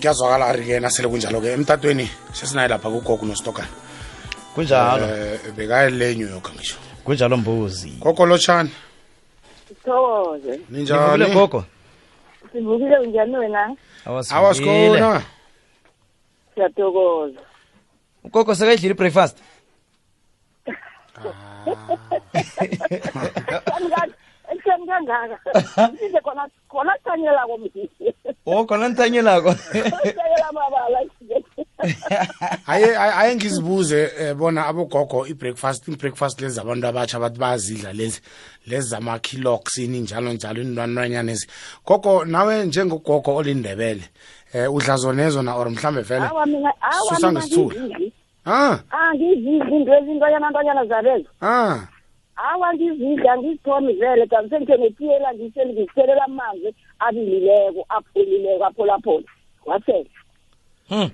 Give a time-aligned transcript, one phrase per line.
[0.00, 3.68] kuyazwakala ari-ke nasele kunjalo-ke emtatweni sesinaye lapha kugogo nostokana
[4.54, 8.70] kunjalo um bekayele new york ngisho kunjalo mbuzi gogo lotshani
[9.68, 10.60] Sithokoze.
[10.70, 11.64] ninjani gogo
[12.52, 13.76] Sivukile unjani wena?
[14.06, 15.22] awasikhona
[16.54, 17.40] Siyathokoza.
[18.24, 19.36] ugogo sekayidlile i-breakfast
[24.52, 25.36] ekuseni kangaka.
[26.24, 28.14] Khona khona thanyela komdisi.
[28.50, 30.98] O khona nithanyelako Sayela mabala.
[32.66, 38.20] aye aye aye ngizibuze eh, bona abogogo i-breakfast i-breakfast lezi abantu abatsha bathi bayazidla lezi
[38.66, 41.46] lezi zama-kilox ini njalo njalo inwanwanyana ezi
[41.86, 44.02] gogo nawe njengogogo olindebele
[44.52, 47.80] eh udla zonezo na or mhlambe vele Awa mina awa Susa mina ngesithula.
[47.80, 48.12] ngizidli.
[48.46, 51.28] ah Ah ngizidli into ezintonyana ntonyana zabezo.
[51.42, 51.78] ah
[52.36, 59.24] Awa ngizidla ngizithomi vele kanti sengithengetiyela ngiseli ngiselela amanzi abilileko apholileko apholaphola.
[59.66, 60.10] Wasela.
[60.88, 61.10] Hmm.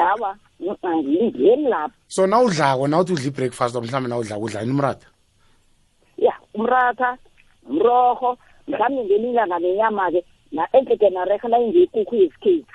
[0.00, 1.94] Awa ngingeni lapho.
[2.08, 5.06] so nawudlako nawuthi udla i-breakfast or mhlambe nawudla kudla inimrata
[6.18, 7.18] ya umratha
[7.68, 12.66] mroho mhlawumbe ngelilanga nenyama-ke na enhleke nareha la ingiyikukhu yesikhethu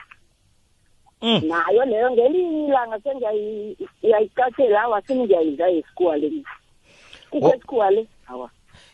[1.21, 1.41] Mm.
[1.47, 6.43] nayo leyo ngelinye ilanga sengiyayicashela awa sini ngiyayidla yesikhuwa le
[7.29, 8.49] kukho esikhuwa le awa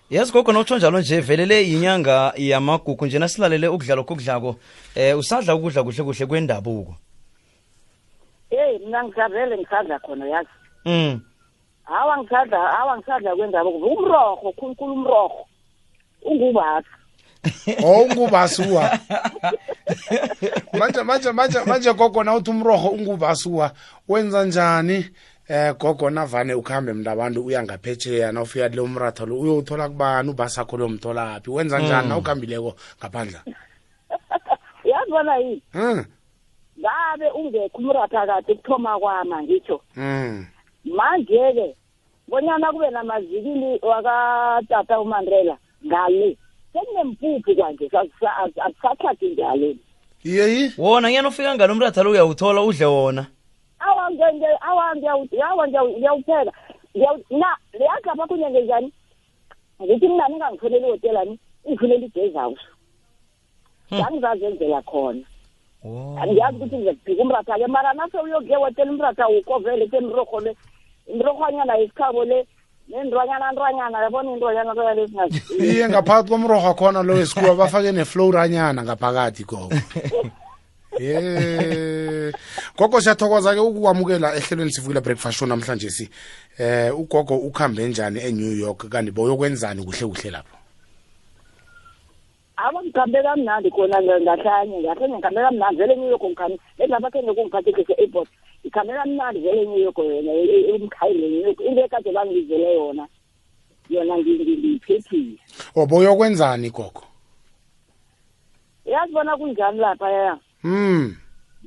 [0.10, 4.56] yazi gogo nawutsho njalo nje velele yinyanga yamagugu njena silalele ukudla lokho okudlako
[4.96, 6.96] eh usadla ukudla kuhle kuhle kwendabuko?
[8.50, 10.50] Eyi mna ngisadlele ngisadla khona yazi.
[10.86, 11.22] Mm
[11.86, 13.78] awa ngisadla awa ngisadla kwendabuko.
[13.78, 15.46] Umrorho khulukhulu umrorho.
[16.22, 16.96] Ungubasa
[17.86, 19.00] oh ungubasuwa
[20.74, 23.72] manje manje manje manje gogo nawuthi umroho ungubasuwa
[24.08, 25.06] wenza njani?
[25.48, 30.78] Eh gogo navane ukuhambe mntu abantu uya ngaphetsheya nawufika le umratha lo uyowuthola kubani ubasakho
[30.78, 32.10] lo mtholaphi wenza njani?
[32.10, 33.44] Nawukambileko ngaphandla
[34.86, 35.62] uyazibona yini?
[35.72, 36.06] Hmm.
[36.80, 40.46] Ngabe ungekho umratha kade kuthoma kwama ngitsho hmm.
[40.86, 41.76] Manje-ke
[42.28, 46.38] bonyana kube namazikili wakatata umandela ngale.
[46.74, 47.90] Sekunempuphu kwanje?
[48.66, 49.76] Akusathati njalo.
[50.24, 53.26] Yeyi wona ngiyana ufika ngalo umratha lo uyawuthola udle wona.
[54.26, 56.52] Awa nge- awa ngiyawu- awa ngiyawu- ngiyawupheka
[56.96, 57.50] Ngiyawu- na
[57.80, 58.92] leyagapha kunyenge njani?
[59.84, 62.62] Ngithi mina ningangifuneli ihotelani ingifunela igezhouse
[63.94, 65.22] ngangizazenzela khona.
[65.86, 66.18] Oh.
[66.22, 70.56] angiyazi ukuthi ngizakuphika umratha-ke mara nase uyokuye wetela umratha ukovele temirorho le
[71.08, 72.48] imirorhwanyana yesikhabo le
[72.90, 75.42] nendrwanyana ndrwanyana yabona indrwanyana ndrwanyana ezingazi?
[75.62, 79.70] Iye ngaphakathi komroho khona lo wesikhuwa bafake nefloranyana ngaphakathi gogo.
[81.00, 82.32] ye.
[82.78, 86.10] Gogo siyathokoza-ke ukukwamukela ehlelweni sivukile breakfast show namhlanje si.
[86.60, 88.90] Eh ugogo ukuhambe njani enew york?
[88.90, 90.58] Kanti boyokwenzani kuhle kuhle lapho?
[92.58, 95.78] Aba ngikhambe kamnandi khona ngahlanye ngahlanye ngikhambe kamnandi.
[95.78, 98.30] Vele enew york ngikhambe endlapha khe ngekungiphathekise airport
[98.64, 100.32] ngikhambe kamnandi vele enew york yona
[100.76, 101.60] emkhayile new york.
[101.62, 103.08] Into ekade bangizele yona
[103.90, 105.38] yona ngi- ngi- ngiyiphephile.
[105.76, 107.04] O boyokwenzani gogo?
[108.86, 110.38] Yazi bona kunjani lapha ya?
[110.66, 111.14] Hmm.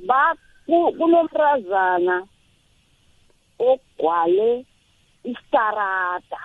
[0.07, 0.35] Ba
[0.67, 2.27] ku- kunomrazana
[3.59, 4.65] ogwale
[5.23, 6.39] istarata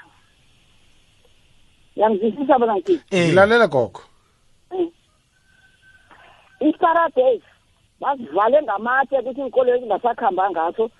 [1.96, 3.26] yangizwisisa bona ngithi Eh.
[3.26, 4.00] ngilalela gogo.
[6.60, 7.42] Istarades
[8.00, 10.90] basivale ngamatshe ukuthi inkolo ezingasakhamba ngaso.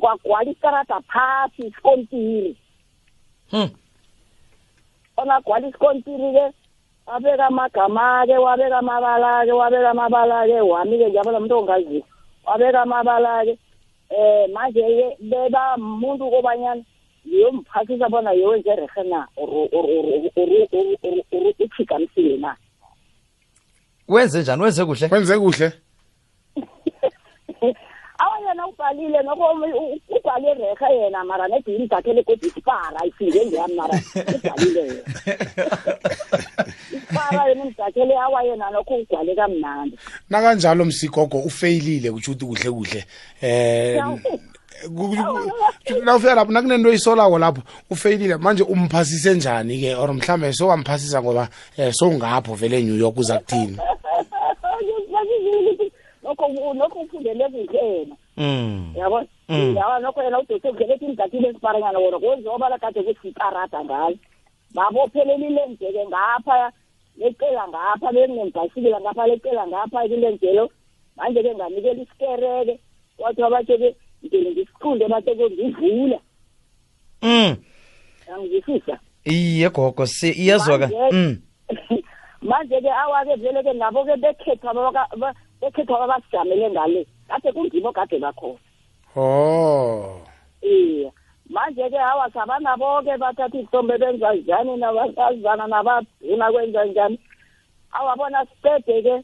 [0.00, 2.56] Kwagwala istarada phasi isikontiri.
[3.50, 3.70] Hmm.
[5.16, 6.44] onagwala isikontiri-ke
[7.08, 12.04] wabeka magama ake wabeka amabala ake wabeka mabalake wami-ke njabona mntu ongazi
[12.46, 13.58] wabeka amabala ake
[14.10, 16.82] um eh, manje-ke beba muntu kobanyana
[17.26, 19.68] ngiyomphathisa bona yewenze rehe na or
[21.58, 22.56] uthikamisile na
[24.08, 24.62] wenze njani?
[24.62, 25.08] Wenze kuhle?
[25.10, 25.72] Wenze kuhle.
[28.18, 29.44] Awayena ubhalile noko
[30.08, 33.94] ubhale rehe yena mara nedini dakhele kodisipara isinge ngeyami mara?
[34.34, 35.02] Ubhalile yena.
[37.28, 39.98] isipara yena imdakhele awa yena nokho ugwale kamnandi.
[40.30, 43.04] Nakanjalo msigogo ufeyilile kutsho ukuthi kuhle kuhle.
[43.42, 44.02] Eh
[46.04, 48.36] nawufika lapho nakunento isolako lapho ufeyilile.
[48.36, 51.48] Manje umphasise njani-ke or mhlambe sowamphasisa ngoba
[51.78, 53.78] um sowungapho vele enew york uza kuthini?
[56.22, 58.16] Nokho ufundele kuhle yena.
[58.36, 58.94] Mm.
[58.96, 59.26] Yabona?
[59.48, 59.76] Mm.
[59.76, 64.16] yawa nokho yena udoktor ngelethi imdakhile esiparanyana wona kwenziwa bala kade kuthi ikarada ngayo.
[64.74, 66.70] Babophelela
[67.16, 70.70] ilenzeke ngapha lecela ngapha benginembhasikila ngapha lecela ngapha kulenzelo
[71.16, 72.80] manje-ke nganikela isikereke
[73.18, 76.18] wathi wabathe-ke ngile ngisiqunde bathe-ke ngivula.
[77.22, 77.56] Mm.
[78.34, 80.86] Angizwisisa iye gogo si iyazwaka.
[80.86, 81.36] Manje- mm.
[82.48, 87.06] manje-ke awa-ke vele-ke nabo-ke bekhetha baka- ba- ekhethwa abasijamele ngale.
[87.28, 88.58] Kade kungibo kade bakhona.
[89.16, 90.20] Oh.
[90.62, 91.10] Iya
[91.58, 97.18] manje-ke hawa sabanabo-ke bathatha isihlombe benza njani nabasazana nabaduna kwenza njani?
[97.92, 99.14] Awabona siqede-ke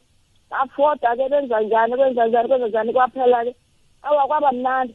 [0.50, 3.54] bafoda-ke benza njani kwenza njani kwenza njani kwaphela-ke
[4.02, 4.94] awa kwaba mnandi.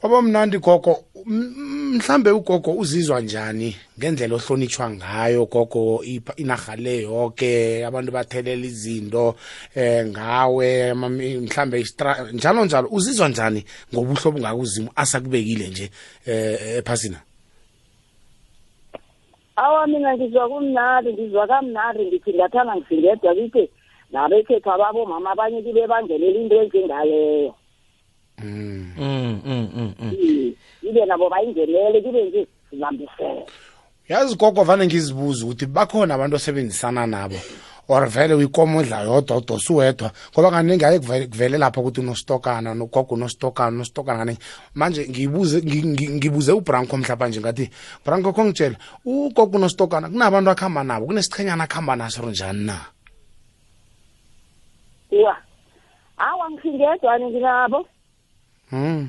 [0.00, 1.04] Kwaba mnandi gogo.
[1.26, 8.12] M- m- mhlambe ugogo uzizwa njani ngendlela ohlonitshwa ngayo gogo ipha- inarha le yonke abantu
[8.12, 9.34] bathelela izinto
[9.74, 12.88] eh ngawe mami- mhlambe istra njalo njalo.
[12.90, 15.90] Uzizwa njani ngobuhlobo obungaka uzimu asakubekile nje
[16.26, 17.18] eh ephasina?
[19.56, 23.70] Awa mina ngizwa kumnandi ngizwa kamnandi ngithi ngathana ngisingedwa kithi
[24.12, 27.54] nabekhethu ababomama abanye kibe bangelela into enjengaleyo.
[28.44, 28.92] Mm.
[28.98, 30.54] Mm mm mm mm.
[30.82, 33.46] Ibe nabo bayingenele kibe nje sibambisele
[34.08, 37.36] yazi gogo vane ngizibuza ukuthi bakhona abantu osebenzisana nabo
[37.90, 43.14] or vele uyikomo odla yodwa udosa uwedwa ngoba kaningi aye kuvele lapha ukuthi unostokana nogogo
[43.14, 44.40] unostokana unostokana kaningi
[44.74, 47.70] manje ngibuze ngi- ngi- ngibuze ubranko mhlapa nje ngathi
[48.04, 52.80] branko kho ngitshela ugogo unostokana kunabantu akuhamba nabo kunesichenyana akuhamba naso njani na?
[55.24, 55.36] Wa
[56.18, 57.86] awa ngisingedwa nginabo.
[58.72, 59.08] Mm.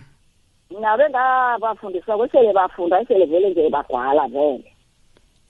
[0.82, 4.74] nabe ngabafundisa kwesele bafunda esele vele nje bagwala vele.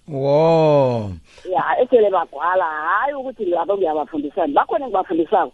[0.08, 1.12] Wo
[1.52, 5.52] ya esele bagwala hayi ukuthi labo ngiyabafundisani bakhona engibafundisako.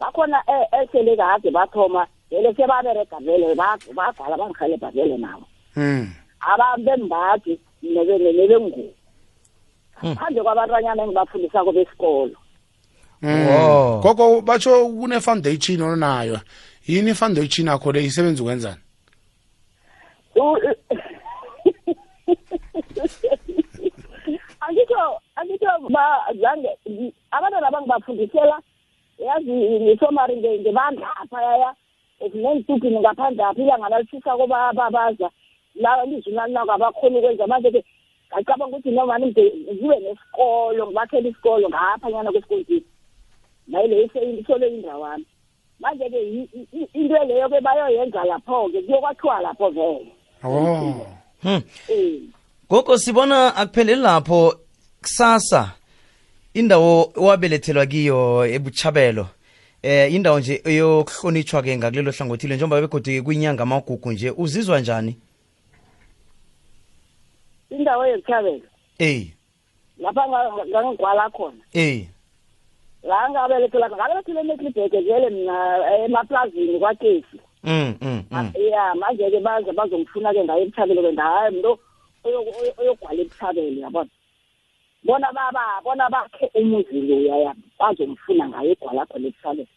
[0.00, 5.46] Bakhona e- esele kade bathoma vele sebaberega vele ba- bagwala bangihelebha vele nabo.
[5.76, 6.10] Mm.
[6.40, 8.92] ababembaji nebengubo
[10.14, 12.36] phandle kwabantwanyana engibafundisako besikolo.
[13.22, 13.46] Mm.
[13.48, 14.00] Wow.
[14.00, 16.38] gogo batsho kune-foundation onayo.
[16.88, 18.80] Yini i-foundation yakho le isebenza ukwenzani?
[20.36, 20.58] U-
[24.60, 26.04] angitho angitho ba
[26.40, 26.70] zange
[27.30, 28.56] abantwana bangibafundisela
[29.18, 31.74] yazi ngisomari ngibandlapha yaya
[32.20, 35.30] ezinentuphini ngaphandle apha ilanga nalishisa koba babaza
[35.74, 37.84] la ilizwi nalinako abakhona ukwenza manje-ke
[38.32, 42.84] ngacabanga ukuthi nomani mde ngibe nesikolo ngibakhele isikolo ngaphanyana kwesikolweni.
[43.68, 44.04] Nayileyo
[44.40, 45.24] isolo indawana.
[45.80, 50.12] Manje-ke i- i- i- into leyo-ke bayoyenza lapho-ke kuyokwathiwa lapho vele
[50.44, 51.06] oh.
[51.42, 51.62] Hmm.
[51.88, 52.20] Eh.
[52.70, 54.54] gogo sibona akupheleli lapho
[55.02, 55.72] kusasa
[56.54, 59.26] indawo owabelethelwa kiyo ebuchabelo.
[59.82, 65.16] Eh indawo nje eyokuhlonitshwa ke ngakulelo hlangothile njengoba begodi kwinyanga amagugu nje uzizwa njani?
[67.70, 68.62] Indawo yezithabelo
[68.98, 69.26] eh
[69.98, 71.62] lapha nga- ngangigwala khona.
[71.72, 72.06] Eh
[73.02, 75.54] la ngabelethela ngabelethela emetlibheke vele mina
[76.04, 78.52] emaplazini kwakesi mm mm, mm.
[78.72, 81.78] ya manje-ke baze bazongifuna-ke ngayo ebuthabelo-ke ndahayi mntu
[82.24, 84.10] oyo- oyo- oyogwala ebuthabelo yabona
[85.04, 89.68] bona baba bona bakhe umuzi loya ya bazongifuna ngayo egwala khona ebuthabelo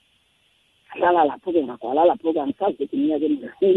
[0.94, 3.70] hlala lapho-ke ngagwala lapho-ke angisazi ukuthi iminyaka emingaki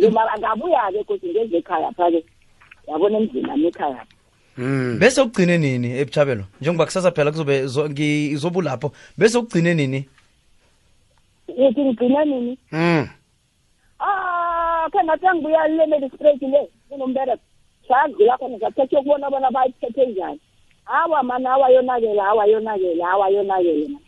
[0.14, 2.20] mara ngabuya-ke kodwa ngenze ekhaya pha-ke
[2.88, 4.21] yabona emzini ami ekhaya mm.
[4.98, 10.08] Bese ugcine nini ebuchabelo njengoba kusasa phela kuzobe zo- ngizobulapho bese ugcine nini?
[11.48, 12.58] Uthi ngigcine nini?
[12.72, 13.08] Mm.
[14.00, 17.42] ah khe ngathi angibuya le medistrate le kunombereko
[17.88, 20.40] sadlula khona ngathethe ukubona bona bayiphethe njani.
[20.84, 24.02] Hawa mani awayonakele awayonakele awayonakele man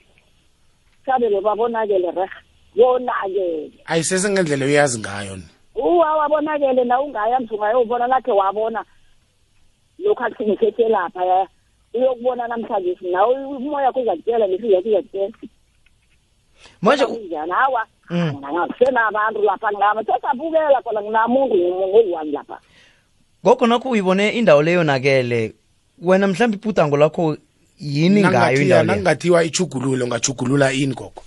[1.07, 2.31] sabelo babonakele reh
[2.75, 5.37] yonakele ayisesengendlela uyazi ngayo.
[5.37, 5.43] Ni
[5.75, 8.85] uwawabonakele na ungaya msungayowubona nakhe wabona.
[9.99, 10.23] Lokhu
[10.89, 11.49] lapha ya.
[11.95, 15.33] Uyokubona namhlanje nawe umoya kuzakutshela nesiya kuzakutshela
[16.83, 18.33] manje kunjani hawa Mm.
[18.67, 22.59] kusenabantu lapha ngama sesabukela khona nginamuntu ngoyi-one lapha.
[23.47, 25.53] Ngokho nakho uyibone indawo leyo nakele
[26.03, 27.37] wena mhlawumbe iputango lakho
[27.79, 31.23] yini ngayo Nangathiwa- indawo leyo nangathiwa ichugululo ngachugulula ini gogo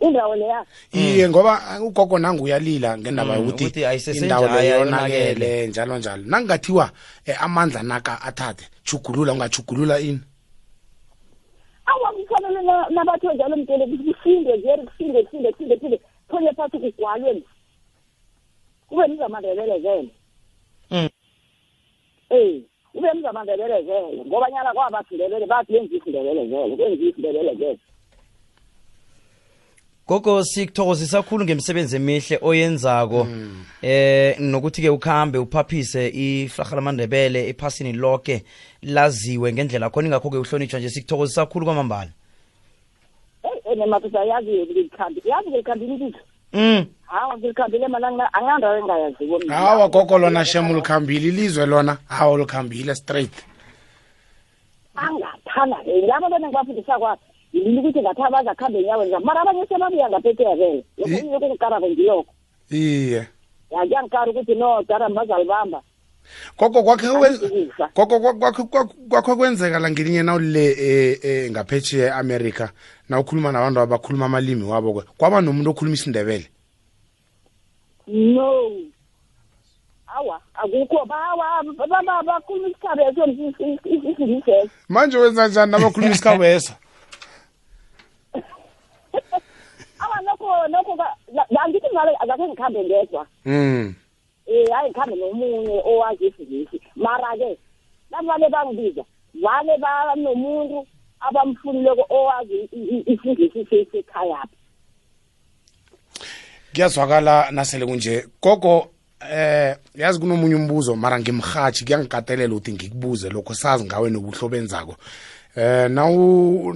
[0.00, 0.64] indawo leya.
[0.92, 3.80] Iye ngoba ugogo nangu uyalila ngendaba Mm, yokuthi
[4.18, 5.66] indawo leyo yonakele.
[5.66, 6.22] njalo njalo.
[6.26, 6.90] Nangathiwa
[7.26, 10.20] eh, amandla naka athathe chugulula ungachugulula ini?
[11.86, 16.00] Awa kufanele na- nabatho njalo mtele kusinde veri kusinde kusinde kusinde kusinde
[16.30, 17.42] thonye phasi kugwalwe
[18.88, 20.08] kube mzamandebele vele.
[20.90, 21.08] Mm.
[22.30, 22.62] eh
[22.92, 27.78] kube mzamandebele vele ngoba nyana kwabasindebele bathi benza isindebele vele kwenza isindebele vele.
[30.06, 33.26] Gogo sikuthokozisa kakhulu ngemsebenzi emihle oyenzako.
[33.82, 38.44] Eh nokuthi ke ukhambe uphaphise iflaha lamandebele ephasini lonke
[38.82, 42.10] laziwe ngendlela khona ingakho ke uhlonitshwa nje sikuthokozisa kakhulu kwamambala.
[43.44, 46.20] Eyi ene madoda yazi ngilikhambile yazi ngilikhambile ilizwe
[46.52, 46.86] mm.
[47.06, 49.56] Hawa ngilikhambile mana angandawo engayaziko mina.
[49.56, 53.32] hawa gogo lona shem ulikhambile ilizwe lona hawa ulikhambile straight.
[54.94, 60.10] Angapha ngiyayithanda labo bena ngibafundisa kwaphi yilini ukuthi ngathi abazakhambe nyawo njani mara abanye sebabuya
[60.10, 62.32] ngaphetheya vele lokho yoko ngikarabo ngilokho
[62.70, 63.22] iye
[63.80, 65.82] akuyangikari ukuthi no dara bazalibamba
[66.56, 67.08] koko kwakhe
[67.94, 68.20] koko
[69.08, 72.72] kwakho kwenzeka la ngelinye nawo le ngaphetsheya e-amerika
[73.08, 76.48] na ukhuluma nabantu abakhuluma amalimi wabo kwaba nomuntu okhuluma isindebele
[78.06, 78.70] no
[80.06, 83.22] awa akukho bawa bakhuluma isikhabeso
[84.88, 86.72] manje wenza njani nabakhuluma isikhabeso
[90.00, 93.26] awa nokho nokho ka- la- angithi ngalo akakhe ngikhambe ngedwa.
[93.44, 93.94] Mm
[94.46, 96.80] eh hayi ngikhambe nomunye owazi isingisi.
[96.96, 97.58] Mara-ke
[98.10, 99.04] navale bangibiza
[99.34, 100.86] vale banomuntu
[101.20, 104.56] abamfunileko owazi i- i- isingisi se- sekhayapha
[106.74, 108.26] kuyazwakala nasele kunje.
[108.42, 108.90] Gogo
[109.32, 114.96] eh yazi kunomunye umbuzo mara ngimhathi kuyangikatelela ukuthi ngikubuze lokho sazi ngawe nobuhlo benzako
[115.56, 116.70] eh nawu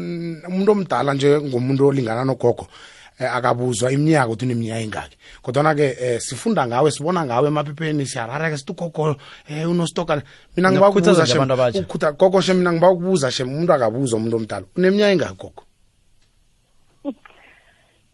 [0.49, 2.67] umuntu omdala nje ngomuntu olingana nogogo
[3.19, 5.17] eh, akabuzwa iminyaka ukuthi uneminyaka engaki.
[5.43, 9.17] Kodwana ke eh, sifunda ngawe sibona ngawe emaphepheni siyarara ke sithi ugogo
[9.49, 10.23] eh unositokana
[10.57, 11.27] mina ngibakubuza
[12.17, 15.63] gogo shem mina ngibakubuza shem umuntu akabuzwa umuntu omdala uneminyaka engaki gogo?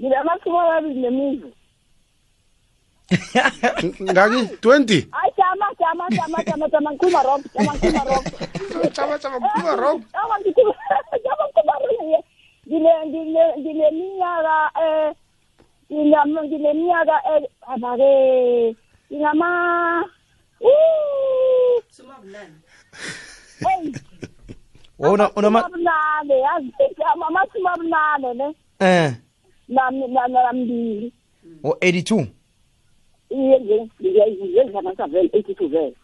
[0.01, 1.64] Nginamashumi amabili nemizi.
[4.03, 5.03] ngaki twenty.
[5.37, 8.25] Chama chama chama chama chama nkhuma rock chama nkhuma eh, rock.
[8.97, 9.61] Chama chama chama
[11.85, 12.23] eh
[14.81, 15.13] eh
[20.61, 22.17] uh suma
[23.61, 23.93] hey.
[24.99, 25.17] Ma
[27.17, 27.75] mama suma
[28.35, 28.55] ne?
[28.81, 29.13] Eh.
[29.69, 31.13] Na na na mbili.
[31.65, 32.27] O 82
[33.35, 35.95] ngiyenza vele eighty two vele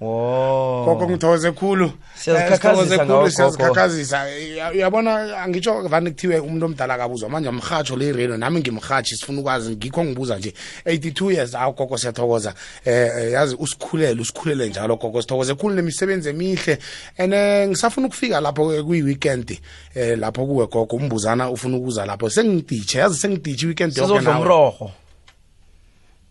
[0.00, 4.26] gogo ngithokoze khulu sithokoze khulu siyazikhakhazisa.
[4.74, 9.76] Uyabona angitsho vane kuthiwe umuntu omdala kabuzwa manje mrhatsho le radio nami ngimrhatshi sifuna ukwazi
[9.76, 10.52] ngikho ngibuza nje.
[10.86, 12.54] 82 years awu gogo siyathokoza.
[12.84, 15.22] Eh, eh yazi usikhulele usikhulele njalo gogo.
[15.22, 16.78] Sithokoze khulu nemisebenzi emihle.
[17.18, 19.58] And eh, ngisafuna ukufika lapho kuyi-weekend
[19.94, 20.96] eh lapho kuwe gogo.
[20.96, 22.30] Umbuzana ufuna ukuza lapho.
[22.30, 24.74] Sengiditshe yazi sengiditshe i-weekend yonke nawe.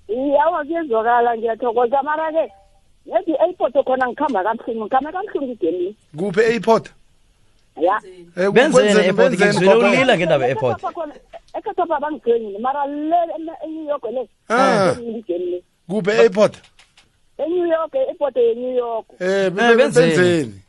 [0.10, 2.52] Umroho iye awa kuyezwakala ngiyathokoza mara-ke
[3.06, 6.86] nethi i-airport khona ngikhamba kabuhlungu ngikhamba kabuhlungu idemini kuphi e-airport
[7.82, 8.02] ya
[8.38, 9.88] Eh, benzeni kwenzeni- e-airport benzeni, ngizwile gogo?
[9.88, 10.84] ulila ngendaba e-airport
[11.58, 14.92] ekhathapha bangigenile mara le eme- enew york le Ah.
[14.98, 16.54] idemini kuphi e-airport
[17.38, 19.78] enew york i-airport yenew york eh benzeni.
[19.78, 20.62] benzeni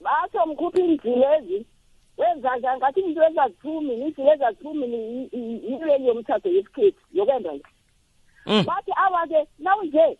[0.00, 1.66] batsho mkhupha iinjilezi
[2.18, 4.86] wenza njani ngathi into ezazithumi iinjile ezazithumi
[5.68, 7.77] yileli yomthatho yesikhethu yokwenda le Mm.
[8.66, 10.18] Bathi awa-ke nawunje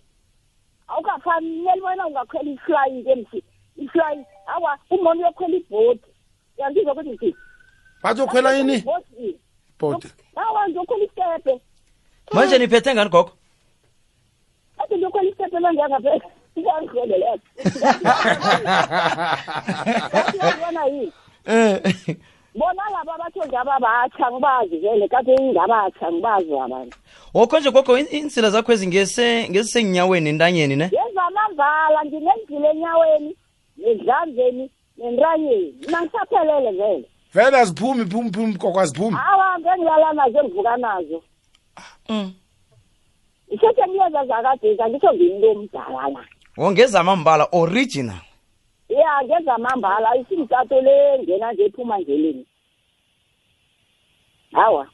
[0.89, 3.43] awukafanele bona ungakhwela ifly ke msi
[3.77, 6.01] ifly awa umuntu uyokhwela ibhodi.
[6.59, 7.35] Uyangizwa ukuthi msi
[8.03, 9.39] bazokhwela ini Ibhodi.
[9.79, 11.61] bhodi awa ngizokhwela isitepe
[12.33, 13.31] manje niphethe ngani gogo?
[14.79, 16.27] Athi ngiyokhwela isitepe langiyangaphela
[16.59, 17.49] ngiyangikhweleleka
[20.41, 21.13] yabona yini?
[21.47, 22.17] Eh.
[22.55, 26.97] Bona laba abatho nje ababatsha ngibazi vele kade ingabatsha ngibazi abantu.
[27.35, 30.87] Wokho nje gogo in- insila zakho ezingese ngezisenginyaweni entanyeni ne?
[30.91, 33.37] Ngezamambala nginendlile enyaweni
[33.77, 37.05] nedlanzeni nentanyeni mina ngisaphelele vele.
[37.35, 39.17] Vele aziphumi phumi phumi koko aziphumi.
[39.31, 41.23] Awa ngengilala nazo ngivuka nazo.
[42.09, 42.33] Mm.
[43.51, 46.09] isethe ngiyenza zakadesi angitsho ngimntu omdala.
[46.09, 46.25] La
[46.57, 48.21] wongezamambala original.
[48.89, 52.47] Ya ngezamambala isimtato le ngena nje ephuma ngeleni
[54.53, 54.87] hawa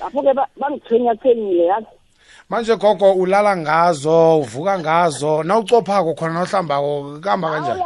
[0.00, 1.86] lapho-ke ba- bangithwenyathwenyile yazi
[2.48, 7.82] manje gogo ulala ngazo uvuka ngazo nawucophako khona nawuhlambako kuhamba kanjani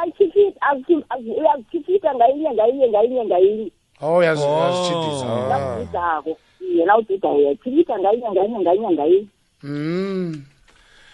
[1.39, 3.71] uyazikhifita ngayinye ngayinye ngayinye ngayinye
[4.03, 4.61] oh yazi- Oh.
[4.65, 5.49] yazitshidisa Ah.
[5.59, 9.27] nawudidako iye nawudida uyakhifita ngayinye ngayinye ngayinye ngayinye
[9.63, 10.43] Mm.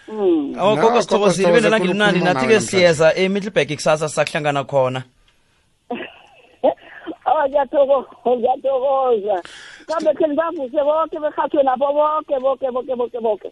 [0.07, 0.55] Mm.
[0.59, 2.77] awo Na, gogo gogo, sithokozile sithokoze ibele khulu langelimnandi ukukhuluma nathi-ke nawe namhlanje.
[2.77, 5.03] siyeza emiddleburg kusasa sakuhlangana khona
[7.25, 9.35] awa ngiyathokoza ngiyathokoza
[9.91, 13.49] kambe khe nibavuse boke behathwe nabo boke boke boke boke boke.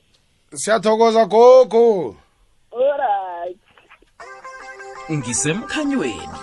[0.53, 2.15] Siyathokoza gogo.
[2.72, 3.58] Olright
[5.12, 6.39] ngisemkhanyweni.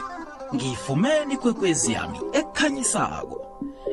[0.54, 3.36] Ngiyifumene ikwekwezi yami ekhanyisako.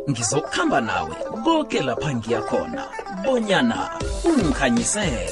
[0.09, 2.83] Ngizokuhamba nawe koke lapha ngiya khona
[3.23, 3.89] bonyana
[4.25, 5.29] ungikhanyisele.